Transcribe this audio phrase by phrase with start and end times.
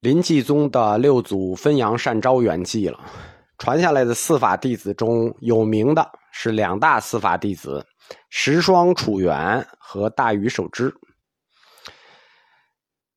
[0.00, 3.00] 林济宗的六祖分阳善昭圆寂了，
[3.58, 7.84] 传下来的四法弟子中有名的是两大四法弟子
[8.28, 10.94] 石霜楚元和大禹守之。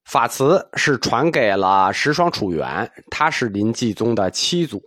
[0.04, 4.82] 法慈是传给了石霜楚元，他是林济宗的七祖。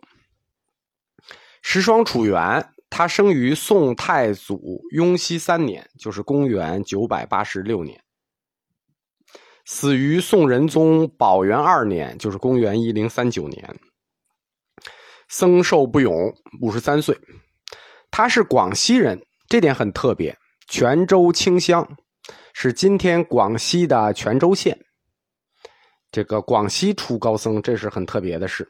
[1.62, 7.98] 石霜楚元，他生于宋太祖雍熙三年，就是公元九百八十六年。
[9.66, 13.80] 死于宋仁宗宝元二年，就是公元一零三九年。
[15.30, 16.14] 僧寿不永，
[16.62, 17.18] 五十三岁。
[18.12, 20.38] 他是广西人，这点很特别。
[20.68, 21.88] 泉州清乡
[22.54, 24.78] 是今天广西的泉州县。
[26.12, 28.68] 这个广西出高僧，这是很特别的事。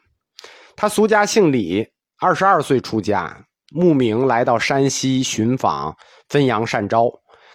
[0.76, 1.86] 他俗家姓李，
[2.18, 5.94] 二十二岁出家，慕名来到山西寻访
[6.28, 7.10] 分阳善昭。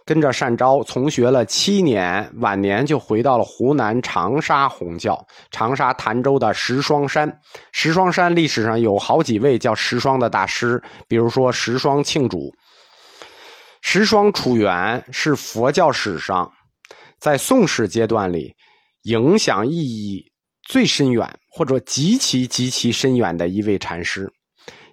[0.09, 5.23] 跟着善昭从学了七年，晚年就回到了湖南长沙弘教。
[5.51, 7.31] 长沙潭州的石霜山，
[7.71, 12.51] 石霜山历史上有好几位叫石霜的大师，比如说石霜庆主。
[13.81, 16.51] 石霜楚元是佛教史上
[17.19, 18.51] 在宋史阶段里
[19.03, 20.25] 影响意义
[20.67, 24.27] 最深远，或者极其极其深远的一位禅师。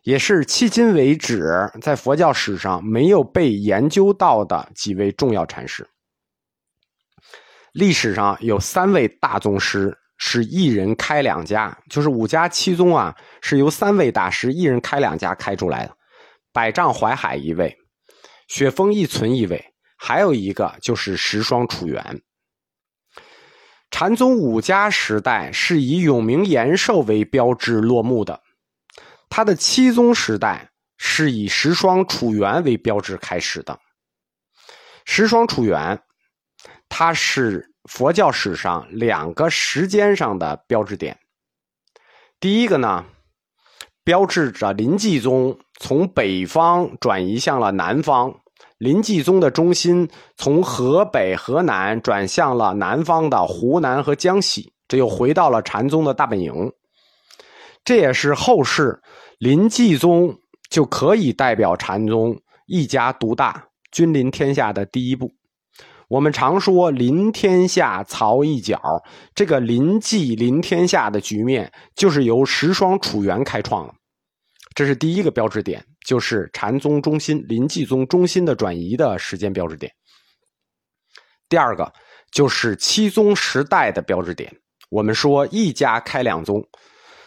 [0.07, 5.85] 也是迄今为止在佛教史上没有被研究到的几位重要禅师。
[7.73, 15.97] 历史上有三位大宗师是一人开两家，就是五家七宗啊，是由三位大师一人开两家开出来的。
[16.53, 17.77] 百丈怀海一位，
[18.47, 22.23] 雪峰一存一位，还有一个就是石霜楚元。
[23.91, 28.41] 禅宗五家时代是以永明延寿为标志落幕的。
[29.29, 33.79] 他的七宗时代是以石霜楚元为标志开始的。
[35.05, 36.01] 石霜楚元，
[36.89, 41.19] 它是佛教史上两个时间上的标志点。
[42.41, 43.05] 第一个呢，
[44.03, 48.35] 标志着临济宗从北方转移向了南方，
[48.79, 56.73] 临济宗的中心从河北、河南转向了南方的湖南和江西，这又回到了禅宗的大本营。
[57.87, 59.01] 这也是后世
[59.39, 60.37] 临济宗
[60.69, 62.37] 就可以代表禅宗
[62.67, 65.31] 一家独大、君临天下的第一步。
[66.09, 68.81] 我们常说“临天下，曹一脚”，
[69.37, 73.95] 这个临济临天下的局面，就是由十双楚元开创了。
[74.75, 79.93] 这是第一个标志点，就是禅宗中心临济宗中心的转移的时间标志点。
[81.49, 81.93] 第二个
[82.33, 84.53] 就是七宗时代的标志点。
[84.91, 86.61] 我们说一家开两宗。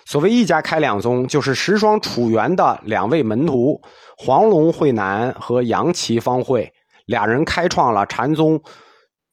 [0.09, 3.79] 所谓一家开两宗，就是石霜楚元的两位门徒
[4.17, 6.73] 黄龙慧南和杨岐方慧，
[7.05, 8.59] 俩人开创了禅宗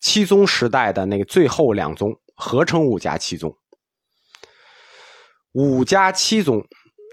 [0.00, 3.56] 七宗时代的那个最后两宗，合称五家七宗。
[5.52, 6.62] 五家七宗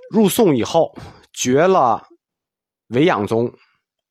[0.09, 0.94] 入宋以后，
[1.31, 2.06] 绝了
[2.90, 3.50] 维养宗、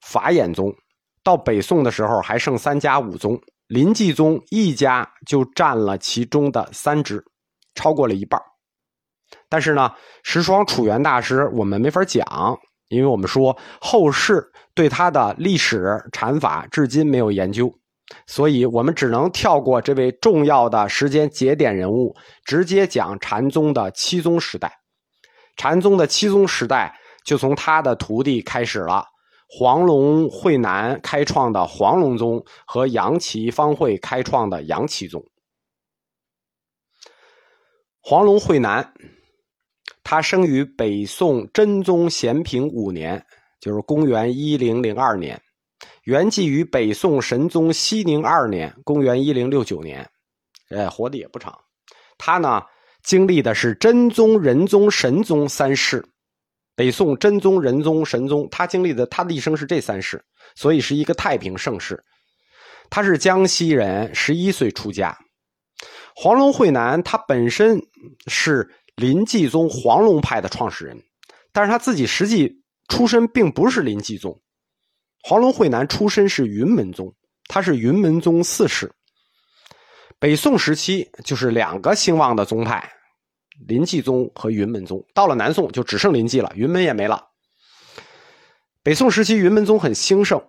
[0.00, 0.74] 法眼宗，
[1.22, 7.22] 到北宋的时候还剩三家五宗，临济宗一家就占了其中的三支，
[7.74, 8.41] 超过了一半。
[9.48, 17.71] 但是呢，石霜楚元大师我们没法讲，因为我们说后世对他的历史禅法至今没有研究，
[18.26, 24.72] 所以我们只能跳过这位重要的时间节点人物，直接讲禅宗的七宗时代。
[25.56, 29.04] 禅宗的七宗时代就从他的徒弟开始了，
[29.48, 35.22] 黄龙慧南开创的黄龙宗和杨岐方会开创的杨岐宗。
[38.00, 38.94] 黄龙慧南。
[40.04, 43.24] 他生于北宋真宗咸平五年，
[43.60, 45.40] 就是公元一零零二年，
[46.04, 50.04] 圆寂于北宋神宗熙宁二年，公元一零六九年，
[50.70, 51.56] 哎，活的也不长。
[52.18, 52.60] 他呢，
[53.04, 56.04] 经历的是真宗、仁宗、神宗三世，
[56.74, 60.20] 北宋真宗、仁宗、神宗，他经历的他的一生是这三世，
[60.56, 62.02] 所以是一个太平盛世。
[62.91, 65.16] 他是江西人，十一岁出家。
[66.14, 67.80] 黄龙慧南，他本身
[68.27, 68.68] 是。
[69.03, 71.03] 林济宗黄龙派的创始人，
[71.53, 74.41] 但是他自己实际出身并不是林济宗。
[75.25, 77.13] 黄龙慧南出身是云门宗，
[77.49, 78.93] 他是云门宗四世。
[80.21, 82.89] 北宋时期就是两个兴旺的宗派，
[83.66, 85.04] 林济宗和云门宗。
[85.13, 87.27] 到了南宋就只剩林济了，云门也没了。
[88.84, 90.41] 北宋时期云门宗很兴盛，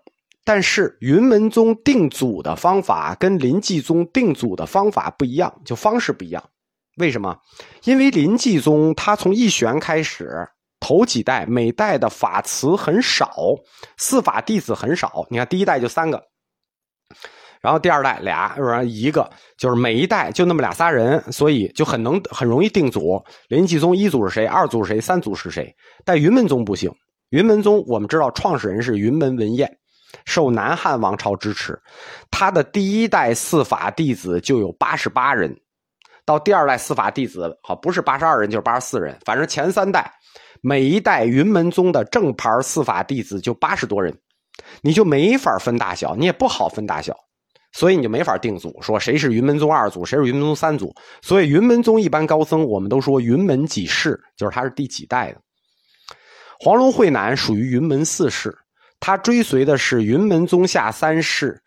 [0.44, 6.44] 但是云门宗定祖的方法跟林济宗定祖的方法不一样，就方式不一样。
[6.98, 7.36] 为什么？
[7.86, 10.48] 因为临济宗他从一玄开始，
[10.80, 13.34] 头几代每代的法慈很少，
[13.98, 15.26] 四法弟子很少。
[15.30, 16.22] 你看第一代就三个，
[17.62, 18.84] 然后第二代俩，是吧？
[18.84, 23.24] 一个就是每一代就那么俩仨人，所以就很能很容易定组。
[23.48, 24.46] 临济宗一组是谁？
[24.46, 25.02] 二组是谁？
[25.02, 25.74] 三组是谁？
[26.06, 26.94] 但云门宗不行。
[27.30, 29.68] 云门宗我们知道创始人是云门文彦，
[30.26, 31.82] 受南汉王朝支持，
[32.30, 35.58] 他的第一代四法弟子就有八十八人，
[36.26, 40.12] 到第二代司法弟子好不是八十二人就是八十四人，反正前三代
[40.62, 44.18] 每一代云门宗的正牌司法弟子就八十多人，
[44.82, 47.16] 你就没法分大小，你也不好分大小。
[47.76, 50.94] 所以你就没法定祖，说谁是云门宗二祖，谁是云门宗三祖。
[51.24, 55.42] 所以云门宗一般高僧，我们都说云门几世，就是他是第几代的。
[56.60, 58.56] 黄龙慧南属于云门四世，
[59.00, 61.60] 他追随的是云门宗下三世，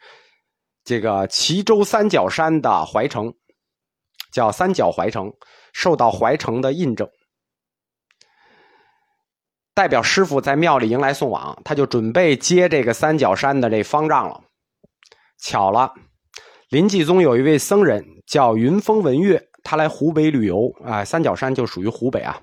[0.84, 3.34] 这个齐州三角山的怀城，
[4.36, 5.32] 叫三角怀城，
[5.72, 7.08] 受到怀城的印证，
[9.72, 14.42] 代表师傅在庙里迎来送往，他就准备接这个三角山的这方丈了。
[15.38, 15.90] 巧了，
[16.68, 22.38] 临济宗有一位僧人叫云峰文月，他来湖北旅游啊，三角山就属于湖北啊。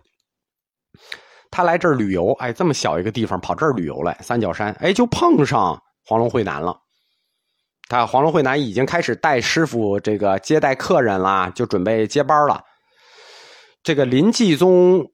[1.51, 6.75] 他来这儿旅游，哎，这么小一个地方跑这儿旅游来，三角山，哎，就碰上黄龙会南了。
[7.93, 12.59] 他黄龙慧南已经开始带师傅这个接待客人啦，就准备接班了。
[13.83, 15.05] 这个林继宗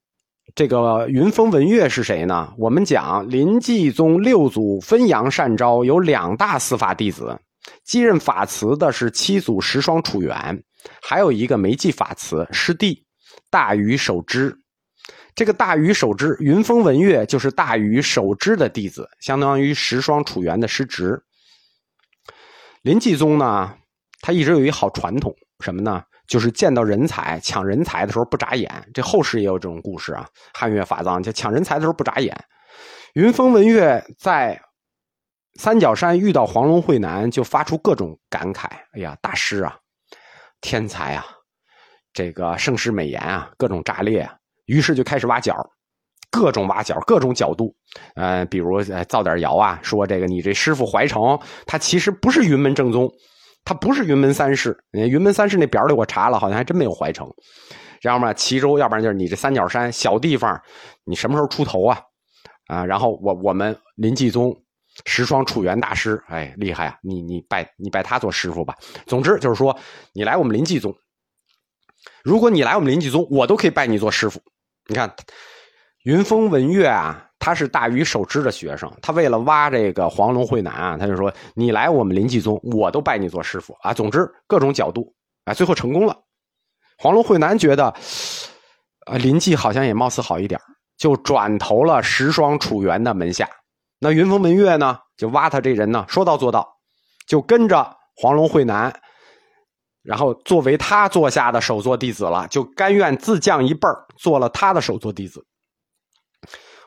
[0.56, 2.54] 这个云峰文月是谁呢？
[2.58, 7.38] 我们讲林继宗六祖分阳善招有两大司法弟子。
[7.84, 10.64] 继任法慈的是七祖石双楚元，
[11.02, 13.04] 还有一个没继法慈师弟
[13.50, 14.58] 大禹守之。
[15.36, 21.22] 这个大禹守之，云峰文月就是大禹守之的弟子，相当于石双楚元的师侄。
[22.82, 23.76] 林济宗呢，
[24.22, 25.34] 他一直有一好传统，
[25.64, 26.04] 什么呢？
[26.28, 28.72] 就是见到人才抢人才的时候不眨眼。
[28.94, 32.36] 这后世也有这种故事啊，汉乐法藏就抢人才的时候不眨眼。
[33.14, 34.62] 云峰文月在。
[35.56, 39.78] 三角山遇到黄龙慧南，就发出各种感慨：“哎呀，大师啊，
[40.62, 41.26] 天才啊，
[42.14, 44.34] 这个盛世美颜啊，各种炸裂啊。”
[44.68, 45.54] 于是就开始挖角，
[46.32, 47.76] 各种挖角，各种角度。
[48.16, 53.12] 呃，比如造点谣啊，说这个你这师傅怀成，他其实不是云门正宗，
[53.64, 54.78] 他不是云门三世。
[54.92, 57.28] 云门三世那表里我查了，好像还真没有怀成。
[58.02, 60.62] 然后嘛，齐州，要不然就是你这三角山小地方，
[61.04, 62.00] 你什么时候出头啊？
[62.68, 64.56] 啊，然后我我们林继宗。
[65.06, 66.98] 十双楚元大师，哎，厉害啊！
[67.04, 68.76] 你你拜你拜他做师傅吧。
[69.06, 69.74] 总之就是说，
[70.12, 70.94] 你来我们林继宗，
[72.22, 74.42] 如果你来我们林继宗，我都可以拜你做师傅。
[74.88, 75.16] 你看，
[76.10, 83.94] 云峰文月啊，他是大禹守之的学生，他为了挖这个黄龙慧南啊，他就说你来我们林济宗，我都拜你做师傅啊。
[83.94, 85.14] 总之各种角度，
[85.46, 86.18] 啊，最后成功了。
[86.98, 87.94] 黄龙慧南觉得，
[89.06, 90.60] 啊，林济好像也貌似好一点，
[90.98, 93.48] 就转投了十双楚元的门下。
[94.00, 96.68] 那云峰文月呢，就挖他这人呢，说到做到，
[97.28, 98.92] 就跟着黄龙慧南，
[100.02, 105.46] 然后作为他座下的首座弟子了，就甘愿自降一辈儿，做了他的首座弟子。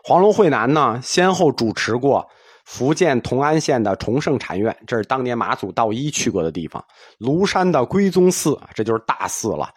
[0.05, 2.27] 黄龙慧南呢，先后主持过
[2.65, 6.83] 福建同安县的崇圣禅院，这是当年马祖道一去过的地方；
[7.19, 9.69] 庐山的归宗寺，这就是大寺了；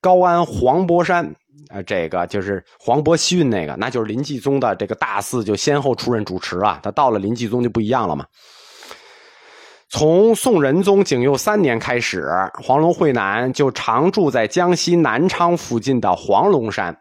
[0.00, 1.34] 高安黄柏山。
[1.70, 6.78] 啊，这个就是黄渤西运那个，那就是林继宗的这个大寺，就先后出任主持啊。
[6.82, 8.26] 他到了林继宗就不一样了嘛。
[9.88, 12.28] 从宋仁宗景佑三年开始，
[12.62, 16.94] 黄龙慧南就常住在江西南昌附近的黄龙山，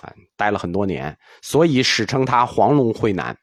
[0.00, 3.36] 啊，待了很多年，所以史称他黄龙慧南。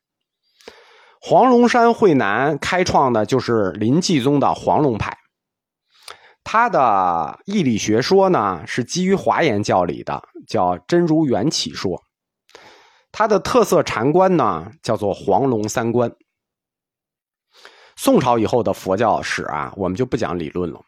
[1.22, 5.18] 黄龙山慧南开创的就是临济宗的黄龙派。
[6.44, 12.02] 他的义理学说呢，是基于华严教理的，叫真如缘起说。
[13.12, 16.12] 他的特色禅观呢，叫做黄龙三观。
[17.96, 20.80] 宋朝以后的佛教史啊，我们就不讲理论了，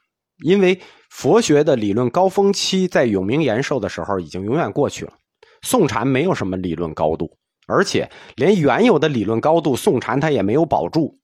[0.46, 5.14] 因为佛学的理论高峰期在永明延寿的时候已经永远过去了。
[5.62, 7.38] 宋禅没有什么理论高度，
[7.68, 11.18] 而且连原有的理论高度，宋禅它也没有保住，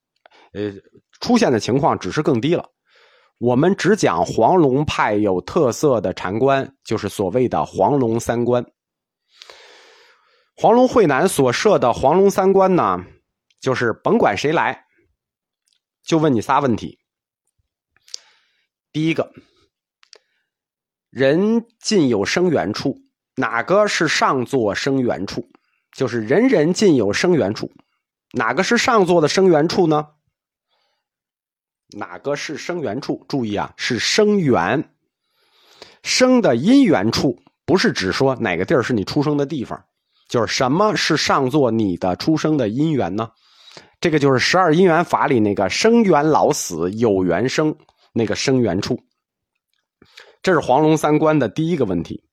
[0.54, 0.72] 呃，
[1.20, 2.70] 出现的情况只是更低了。
[3.40, 8.66] 我们只讲黄龙派有特色的禅观，就是所谓的黄龙三观。
[10.56, 12.98] 黄龙慧南所设的黄龙三观呢，
[13.60, 14.86] 就是甭管谁来，
[16.04, 16.98] 就问你仨问题。
[18.92, 19.32] 第一个，
[21.12, 22.98] 人尽有生源处，
[23.40, 25.48] 哪个是上座生源处？
[25.96, 27.72] 就是人人尽有生源处，
[28.34, 30.08] 哪个是上座的生源处呢？
[31.90, 33.24] 哪个是生源处？
[33.30, 34.90] 注意啊，是生源，
[36.02, 39.86] 生的因缘处，不是指说哪个地儿是你出生的地方，
[40.28, 43.30] 就是什么是上座你的出生的因缘呢？
[44.02, 47.76] 这个就是十二因缘法里那个生缘老死有缘生，
[48.14, 49.00] 那个生源处。
[50.42, 52.27] 这是黄龙三观的第一个问题。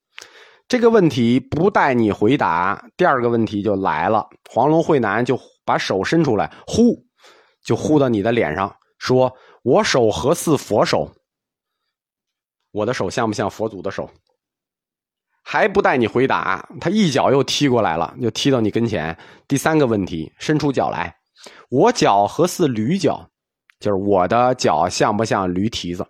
[0.75, 4.29] 这个问题不待你回答，第二个问题就来了。
[4.51, 7.01] 黄龙慧南就把手伸出来，呼，
[7.65, 11.09] 就呼到你的脸上，说：“我手何似佛手？
[12.73, 14.11] 我的手像不像佛祖的手？”
[15.45, 19.17] 还不带你回答，他一脚又踢过来了，就踢到你跟前。
[19.47, 21.17] 第三个问题，伸出脚来，
[21.71, 23.31] 我脚何似驴脚？
[23.79, 26.05] 就是我的脚像不像驴蹄子？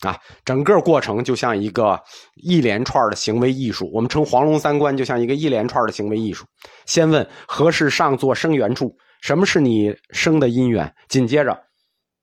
[0.00, 2.02] 啊，整个过程就像一个
[2.34, 3.90] 一连串的行为艺术。
[3.92, 6.44] 我们称黄龙三关就像一个一连串的行为艺术。
[6.84, 8.94] 先问何事上座生缘处？
[9.22, 10.94] 什么是你生的因缘？
[11.08, 11.58] 紧接着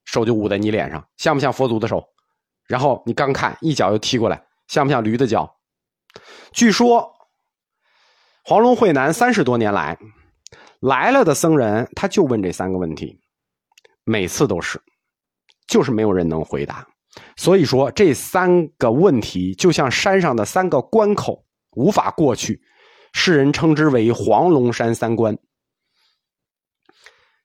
[0.06, 2.04] 手就捂在你脸上，像不像佛祖的手？
[2.68, 5.52] 然后你刚看一脚又踢过来，像不像驴的脚？
[6.52, 7.12] 据说
[8.46, 9.98] 黄龙会南三十多年来
[10.80, 13.20] 来了的僧人，他就问这三个问题，
[14.04, 14.80] 每次都是，
[15.68, 16.88] 就是没有人能回答。
[17.36, 22.62] 所以说，这三个问题就像山上的三个关口，无法过去，
[23.14, 25.38] 世人称之为黄龙山三关。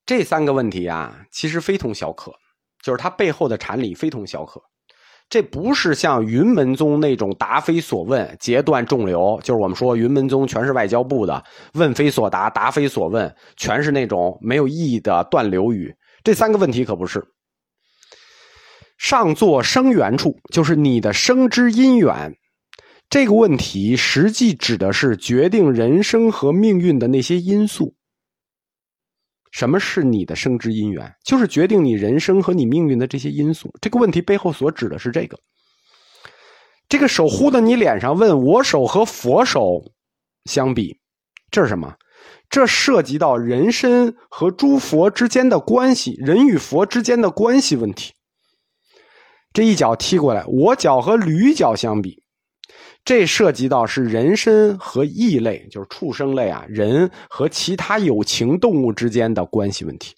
[0.06, 2.32] 这三个问题啊，其实非同小可，
[2.82, 4.62] 就是它背后的禅理非同小可。
[5.28, 11.44] 这不是像云门宗那种答非所问、截断众流，就是我们说云门宗全是外交部的，
[11.75, 15.94] 问非所答、答非所问，全是那种没有意义的断流语。
[16.25, 17.22] 这三个问题可不是。
[18.99, 22.37] 上座生缘处，就是你的生之因缘。
[23.09, 27.95] 这个问题实际指的是决定人生和命运的那些因素。
[29.50, 31.11] 什么是你的生之因缘？
[31.25, 33.73] 就是决定你人生和你命运的这些因素。
[33.81, 35.38] 这个问题背后所指的是这个。
[36.88, 39.61] 这个手呼到你脸上，问我手和佛手
[40.45, 40.99] 相比，
[41.50, 41.95] 这是什么？
[42.50, 48.12] 这涉及到人身和诸佛之间的关系，人与佛之间的关系问题。
[49.59, 52.23] 这一脚踢过来，我脚和驴脚相比，
[53.05, 60.15] 这涉及到是人身和异类，就是畜生类啊，人和其他有情动物之间的关系问题。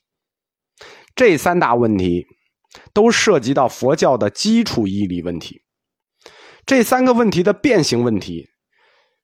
[1.14, 2.26] 这三大问题
[2.92, 5.62] 都涉及到佛教的基础义理问题。
[6.66, 8.46] 这三个问题的变形问题，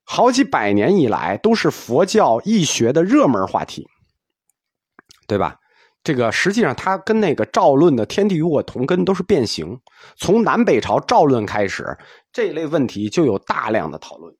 [0.03, 3.85] 好几百年以来都是佛教义学的热门话题，
[5.27, 5.59] 对吧？
[6.07, 9.77] 这个实际上，它跟那个赵论的“天地与我同根”都是变形。
[10.15, 11.97] 从南北朝赵论开始，
[12.31, 14.33] 这类问题就有大量的讨论。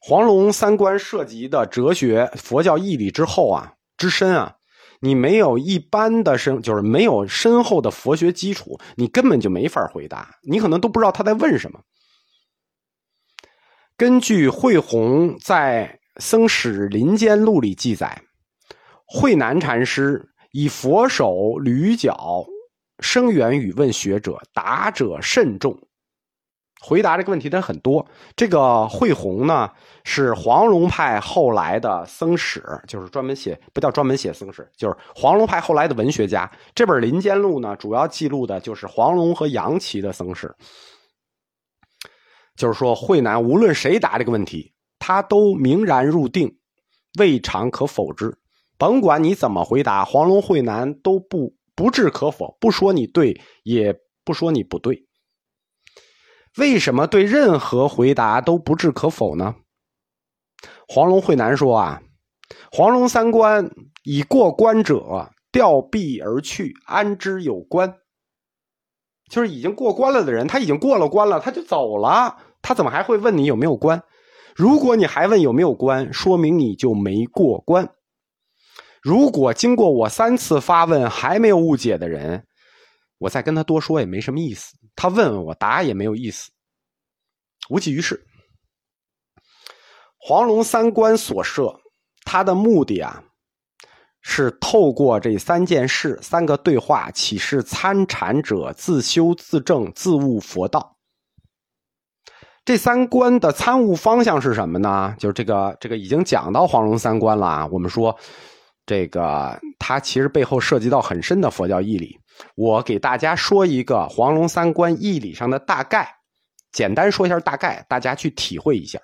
[0.00, 4.54] 黄龙三观涉及的哲学、佛教义理之后啊，之深啊，
[5.00, 10.36] 你没有一般的深，就是没有深厚的佛学基础，你根本就没法回答。
[10.48, 11.80] 你可能都不知道他在问什么。
[13.96, 18.22] 根据慧宏在《僧史林间录》里记载。
[19.06, 22.44] 慧南禅师以佛手驴脚
[23.00, 25.78] 生源语问学者，答者甚众。
[26.78, 28.06] 回答这个问题的人很多。
[28.36, 29.70] 这个慧宏呢，
[30.04, 36.50] 是黄龙派后来的僧史，就是专门写不叫专门写僧史，就是黄龙派后来的文学家。
[36.74, 40.54] 这本《林间录》呢，主要记录的就是黄龙和杨岐的僧史。
[42.56, 46.58] 就是说，慧南无论谁答这个问题，他都明然入定，
[47.18, 48.36] 未尝可否之。
[48.78, 55.06] 甭管你怎么回答，黄龙会南都不不置可否，不说你对，也不说你不对。
[56.58, 59.56] 为什么对任何回答都不置可否呢？
[60.88, 62.02] 黄龙会南说啊，
[62.72, 63.70] 黄龙三关
[64.04, 67.96] 已过关者吊臂而去，安之有关？
[69.30, 74.02] 就是已经过关了的人，他已经过了关了，他就走了，他怎么还会问你有没有关？
[74.54, 77.90] 如果你还问有没有关，说明你就没过关。
[79.06, 82.44] 如果经过我三次发问还没有误解的人，
[83.18, 84.74] 我再跟他多说也没什么意思。
[84.96, 86.50] 他问我答也没有意思，
[87.70, 88.20] 无济于事。
[90.18, 91.78] 黄龙三观所设，
[92.24, 93.22] 他的目的啊，
[94.22, 100.96] 是透过这三件事、三个对话，启示参禅者自修自证、自悟佛道。
[102.64, 105.14] 这三观的参悟方向是什么呢？
[105.16, 107.68] 就是这个，这个已经讲到黄龙三观了啊。
[107.68, 108.18] 我们说。
[108.86, 112.16] 这个它其实背后涉及到很深的佛教义理，
[112.54, 116.08] 我给大家说一个黄龙三观义理上的大概，
[116.70, 119.00] 简单说一下大概，大家去体会一下。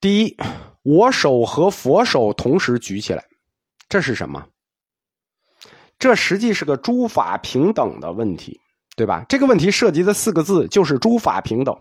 [0.00, 0.36] 第一，
[0.82, 3.24] 我手和佛手同时举起来，
[3.88, 4.44] 这是什么？
[5.98, 8.60] 这实际是个诸法平等的问题，
[8.96, 9.24] 对吧？
[9.28, 11.78] 这个问题涉及的四个字就是诸法平等。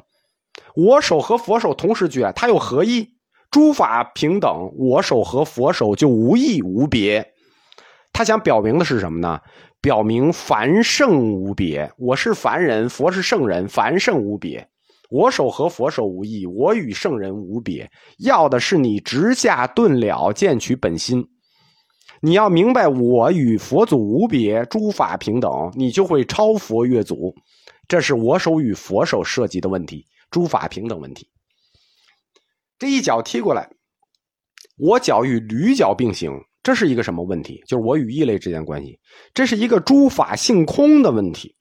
[0.75, 3.14] 我手和佛手同时举，它有何意？
[3.51, 7.25] 诸法平等，我手和佛手就无异无别。
[8.11, 9.39] 他想表明的是什么呢？
[9.81, 11.91] 表明凡圣无别。
[11.97, 14.67] 我是凡人，佛是圣人，凡圣无别。
[15.09, 17.89] 我手和佛手无异，我与圣人无别。
[18.19, 21.23] 要的是你直下顿了，见取本心。
[22.21, 27.35] 你要明白我与佛祖无别，诸法平等，你就会超佛越祖。
[27.87, 31.27] 这是我手与佛手涉及的问题，诸法平等问题。
[32.77, 33.69] 这一脚踢过来，
[34.77, 37.63] 我脚与驴脚并行，这是一个什么问题？
[37.67, 38.99] 就是我与异类之间关系，
[39.33, 41.55] 这是一个诸法性空的问题。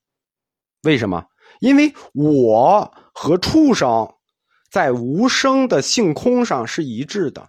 [0.82, 1.24] 为什么？
[1.60, 4.12] 因为我和畜生
[4.70, 7.48] 在无声的性空上是一致的，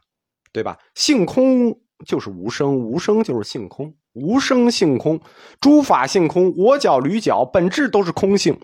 [0.53, 0.77] 对吧？
[0.93, 5.19] 性空就是无声，无声就是性空，无声性空，
[5.60, 6.53] 诸法性空。
[6.55, 8.57] 我脚驴脚本质都是空性，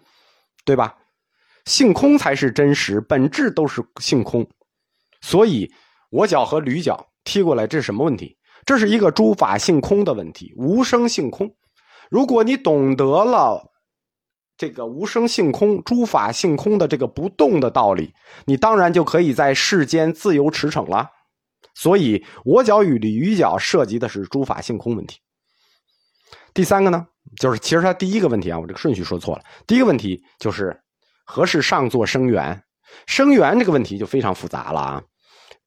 [0.63, 0.95] 对吧？
[1.65, 4.47] 性空才是真实，本质都是性空。
[5.21, 5.71] 所以，
[6.09, 8.37] 我脚和驴脚踢过来，这是什么问题？
[8.65, 11.49] 这是一个诸法性空的问题，无声性空。
[12.09, 13.71] 如果你懂得了
[14.57, 18.13] 这个无声性空、诸法性空的这个不动的道理，
[18.45, 21.09] 你当然就可以在世间自由驰骋了。
[21.73, 25.19] 所以，我脚与驴脚涉及的是诸法性空问题。
[26.53, 27.07] 第三个呢，
[27.39, 29.43] 就是其实它第一个问题啊，我这个顺序说错了。
[29.65, 30.77] 第一个问题就是
[31.25, 32.61] 何事上座生缘？
[33.07, 35.03] 生缘这个问题就非常复杂了啊。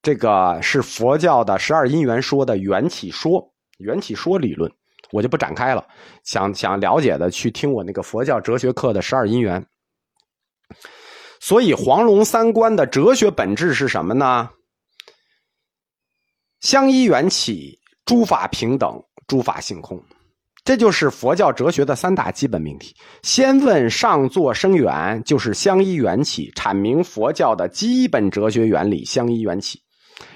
[0.05, 3.43] 这个是佛教的十二因缘说的缘起说，
[3.79, 4.71] 缘起说理论，
[5.13, 5.83] 我就不展开了。
[6.25, 9.65] 想想了解的，去听我那个佛教哲学课的十二因缘。
[11.41, 14.51] 所以黄龙三观的哲学本质是什么呢？
[16.61, 19.99] 相依缘起，诸法平等，诸法性空，
[20.65, 22.95] 这就是佛教哲学的三大基本命题。
[23.23, 29.81] 先问上座生缘，就是相依缘起，阐明佛教的基本哲学原理：相依缘起。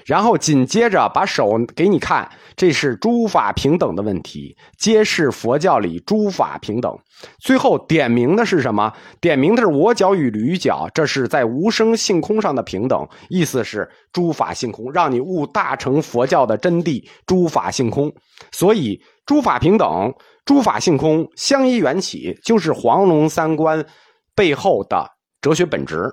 [0.05, 6.97] 然后紧接着把手给你看，这是诸法平等的问题，揭示佛教里诸法平等。
[7.39, 8.91] 最后点明的是什么？
[9.21, 18.13] 点明的是我脚与驴脚，这是在无声性空上的平等，意思是诸法性空，让你悟大乘佛教的真谛：诸法性空。
[18.51, 20.13] 所以诸法平等、
[20.45, 23.85] 诸法性空相依缘起，就是黄龙三观
[24.35, 25.09] 背后的
[25.41, 26.09] 哲学本质。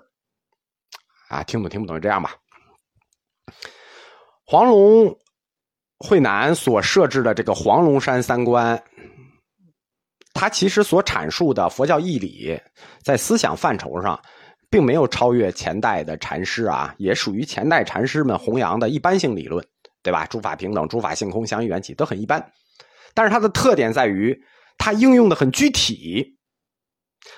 [1.29, 2.33] 啊，听不听不懂就这样吧。
[4.44, 5.16] 黄龙
[5.98, 8.80] 慧南所设置的这个黄龙山三观，
[10.35, 12.61] 他其实所阐述的佛教义理，
[13.02, 14.20] 在思想范畴上，
[14.70, 19.66] 并没有超越前代的禅师啊，也属于前代禅师们弘扬的一般性理论，
[20.02, 20.26] 对吧？
[20.26, 22.52] 诸法平等、诸法性空、相依缘起都很一般，
[23.14, 24.38] 但是它的特点在于，
[24.76, 26.37] 它应用的很具体，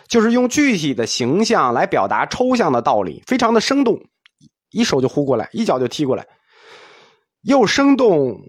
[0.09, 3.99] 就是用具体的形象来表达抽象的道理，非常的生动，
[4.70, 6.26] 一手就呼过来，一脚就踢过来。
[7.42, 8.40] 又生动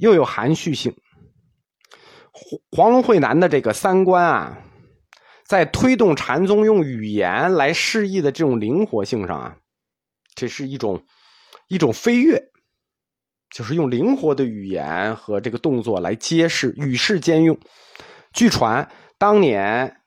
[0.00, 0.94] 又有含蓄性，
[2.70, 4.58] 黄龙慧南的这个三观啊，
[5.46, 9.56] 在推动禅宗用语言来示意的这种灵活性上啊，
[10.34, 11.04] 这是一种
[11.68, 12.42] 一种飞跃，
[13.54, 17.58] 就是用灵活的语言和这个动作来揭示与世兼用。
[18.32, 19.97] 据传当年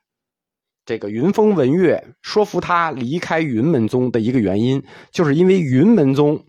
[0.92, 6.46] 这个云峰文月说服他离开云门宗的一个原因，就是因为云门宗。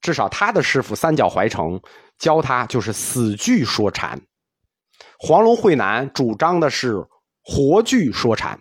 [0.00, 1.78] 至少他的师傅三角怀成
[2.16, 4.18] 教他就是死句说禅，
[5.18, 7.06] 黄龙慧南主张的是
[7.42, 8.58] 活句说禅，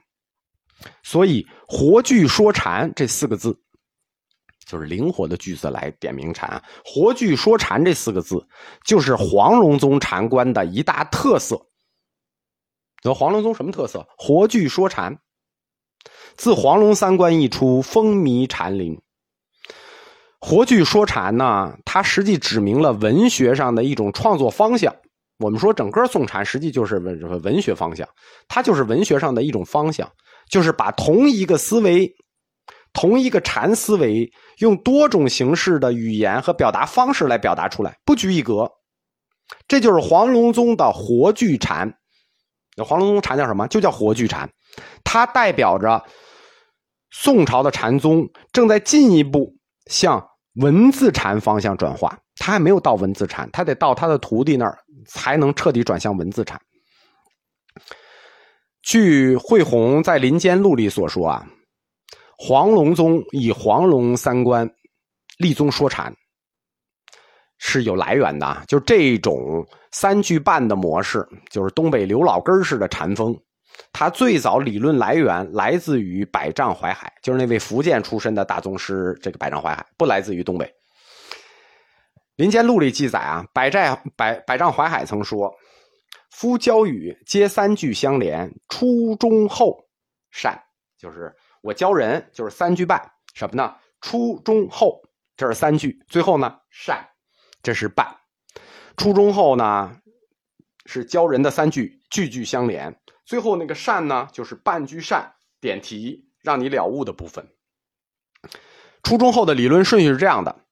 [1.01, 3.57] 所以活句说禅这四个字
[4.67, 6.61] 就是灵活的句子来点明禅。
[6.83, 8.45] 活句说禅这四个字
[8.83, 11.68] 就是黄龙宗禅观的一大特色。
[13.03, 14.07] 有黄龙宗什么特色？
[14.17, 15.17] 活句说禅。
[16.35, 18.99] 自黄龙三观一出，风靡禅林。
[20.39, 24.95] 活句说禅呢，它实际指明了文学上的一种创作方向。
[25.39, 28.07] 我们说整个宋禅实际就是文文学方向，
[28.47, 30.09] 它就是文学上的一种方向，
[30.49, 32.09] 就是把同一个思维、
[32.93, 38.69] 同一个禅思维，用多种形式的语言和表达方式来表达出来，不拘一格。
[39.67, 41.98] 这就是黄龙宗的活句禅。
[42.83, 43.67] 黄龙宗禅叫什么？
[43.67, 44.49] 就叫活句禅。
[45.03, 46.03] 它代表着
[47.11, 49.55] 宋朝的禅宗正在进一步
[49.87, 50.25] 向。
[50.55, 56.59] 文字禅方向转化，他还没有到文字禅，他得到他的徒弟那儿才能彻底转向文字禅。
[58.81, 61.47] 据慧宏在《林间录》里所说啊，
[62.37, 64.69] 黄龙宗以黄龙三观
[65.37, 66.13] 立宗说禅
[67.59, 73.39] 是有来源的，就这种三句半的模式，就是东北刘老根式的禅风。
[73.93, 79.17] 他最早理论来源来自于百丈怀海，就是那位福建出身的大宗师。
[79.21, 80.65] 这个百丈怀海不来自于东北。
[82.35, 85.53] 《林间录》里记载啊，百丈百百丈怀海曾说
[86.31, 89.77] ：“夫交语皆三句相连，初中后
[90.31, 90.57] 善，
[90.97, 93.01] 就是我教人就是三句半，
[93.33, 93.75] 什么呢？
[94.01, 95.01] 初中后
[95.35, 97.05] 这是三句，最后呢善，
[97.61, 98.17] 这是半。
[98.97, 99.97] 初中后呢
[100.85, 102.99] 是教人的三句，句句相连。
[103.25, 107.47] 最后那个善呢，就是半句善点题，让你了悟的部分。
[109.03, 110.63] 初中后的理论顺序是这样的：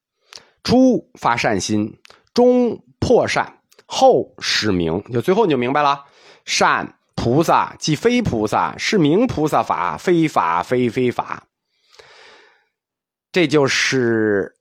[0.64, 2.00] 初发善心，
[2.34, 5.04] 中破善，后使明。
[5.14, 6.06] 就最后你就明白了，
[6.46, 11.48] 善菩萨即非菩萨，是名菩萨法，非法非非法。
[13.32, 14.56] 这就是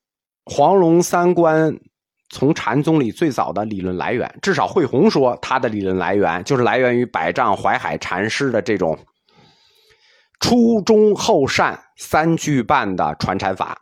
[0.44, 1.80] 黄龙三观。
[2.36, 8.98] 从禅宗里最早的理论来源，至少慧弘说他的理论来源就是来源于百丈怀海禅师的这种
[10.38, 13.78] 初中后善三句半的传禅法。